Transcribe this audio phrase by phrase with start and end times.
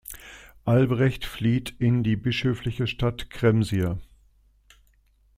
[0.65, 3.99] Albrecht flieht in die bischöfliche Stadt Kremsier.